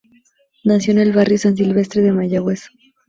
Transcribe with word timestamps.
Nació 0.63 0.93
en 0.93 0.97
el 1.01 1.11
Barrio 1.13 1.37
San 1.37 1.55
Silvestre 1.55 2.01
de 2.01 2.11
Mayagüez. 2.11 2.69